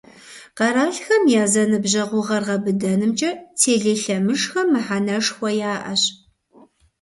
[0.57, 6.03] Къэралхэм я зэныбжьэгъугъэр гъэбыдэнымкӏэ телелъэмыжхэм мыхьэнэшхуэ яӏэщ.